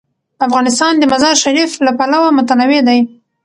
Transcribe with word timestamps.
افغانستان 0.47 0.93
د 0.97 1.03
مزارشریف 1.11 1.71
له 1.85 1.91
پلوه 1.97 2.29
متنوع 2.37 2.81
دی. 2.87 2.99